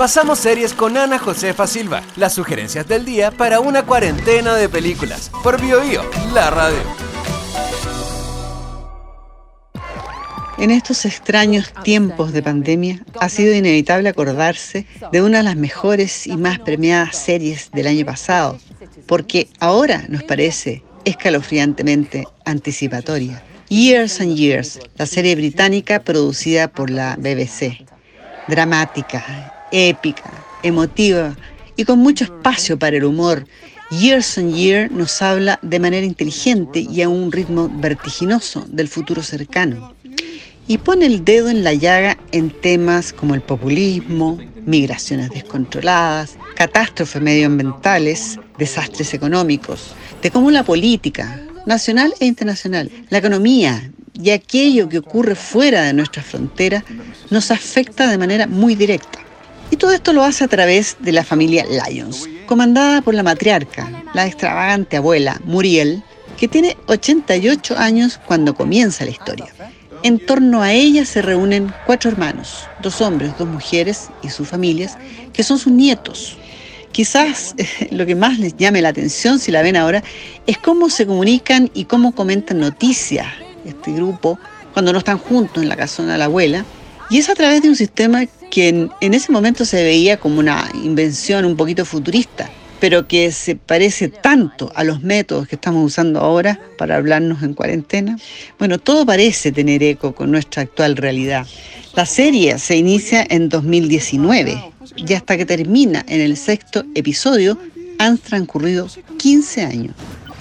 [0.00, 5.30] Pasamos series con Ana Josefa Silva, las sugerencias del día para una cuarentena de películas.
[5.42, 6.00] Por BioBio,
[6.32, 6.78] la radio.
[10.56, 16.26] En estos extraños tiempos de pandemia ha sido inevitable acordarse de una de las mejores
[16.26, 18.58] y más premiadas series del año pasado,
[19.06, 23.42] porque ahora nos parece escalofriantemente anticipatoria.
[23.68, 27.84] Years and Years, la serie británica producida por la BBC.
[28.48, 30.30] Dramática, épica,
[30.62, 31.36] emotiva
[31.76, 33.46] y con mucho espacio para el humor.
[33.90, 39.22] Years and Years nos habla de manera inteligente y a un ritmo vertiginoso del futuro
[39.22, 39.94] cercano.
[40.68, 47.20] Y pone el dedo en la llaga en temas como el populismo, migraciones descontroladas, catástrofes
[47.20, 54.98] medioambientales, desastres económicos, de cómo la política, nacional e internacional, la economía y aquello que
[54.98, 56.84] ocurre fuera de nuestra frontera
[57.30, 59.29] nos afecta de manera muy directa.
[59.70, 63.88] Y todo esto lo hace a través de la familia Lyons, comandada por la matriarca,
[64.14, 66.02] la extravagante abuela Muriel,
[66.36, 69.46] que tiene 88 años cuando comienza la historia.
[70.02, 74.96] En torno a ella se reúnen cuatro hermanos, dos hombres, dos mujeres y sus familias,
[75.32, 76.38] que son sus nietos.
[76.92, 77.54] Quizás
[77.90, 80.02] lo que más les llame la atención, si la ven ahora,
[80.46, 83.26] es cómo se comunican y cómo comentan noticias
[83.64, 84.38] este grupo
[84.72, 86.64] cuando no están juntos en la casona de la abuela.
[87.10, 90.70] Y es a través de un sistema que en, ese momento se veía como una
[90.74, 96.20] invención un poquito futurista, pero que se parece tanto a los métodos que estamos usando
[96.20, 98.16] ahora para hablarnos en cuarentena.
[98.60, 101.48] Bueno, todo parece tener eco con nuestra actual realidad.
[101.96, 107.58] La serie se inicia en 2019 y hasta que termina en el sexto episodio
[107.98, 109.96] han transcurrido 15 años,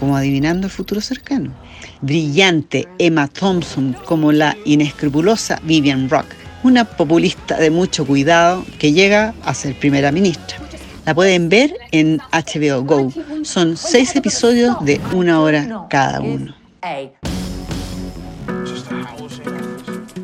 [0.00, 1.52] como adivinando el futuro cercano.
[2.00, 9.34] Brillante Emma Thompson como la inescrupulosa Vivian Rock una populista de mucho cuidado que llega
[9.44, 10.58] a ser primera ministra.
[11.04, 13.12] La pueden ver en HBO Go.
[13.42, 16.54] Son seis episodios de una hora cada uno.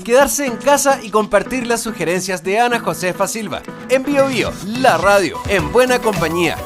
[0.02, 3.62] Quedarse en casa y compartir las sugerencias de Ana Josefa Silva.
[3.90, 6.56] En Bio, Bio la radio, en buena compañía.